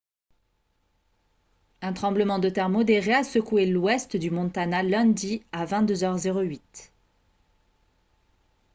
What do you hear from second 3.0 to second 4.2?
a secoué l'ouest